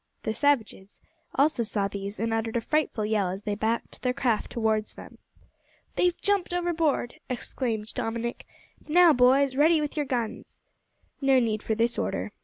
The 0.23 0.33
savages 0.33 0.99
also 1.35 1.61
saw 1.61 1.87
these, 1.87 2.19
and 2.19 2.33
uttered 2.33 2.55
a 2.57 2.61
frightful 2.61 3.05
yell 3.05 3.29
as 3.29 3.43
they 3.43 3.53
backed 3.53 4.01
their 4.01 4.13
craft 4.15 4.49
towards 4.51 4.95
them. 4.95 5.19
"They've 5.95 6.19
jumped 6.19 6.53
overboard!" 6.55 7.19
exclaimed 7.29 7.93
Dominick. 7.93 8.47
"Now, 8.87 9.13
boys 9.13 9.55
ready 9.55 9.79
with 9.79 9.95
your 9.95 10.07
guns!" 10.07 10.63
No 11.21 11.39
need 11.39 11.61
for 11.61 11.75
this 11.75 11.99
order. 11.99 12.31